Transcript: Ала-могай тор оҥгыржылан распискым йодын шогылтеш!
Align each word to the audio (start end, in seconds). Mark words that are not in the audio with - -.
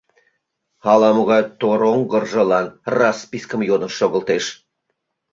Ала-могай 0.91 1.41
тор 1.59 1.79
оҥгыржылан 1.91 2.67
распискым 2.97 3.61
йодын 3.69 3.91
шогылтеш! 3.97 4.45